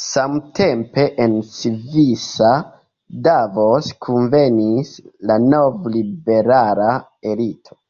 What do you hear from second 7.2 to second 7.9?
elito.